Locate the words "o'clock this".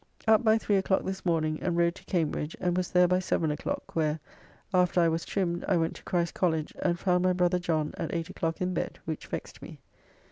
0.77-1.23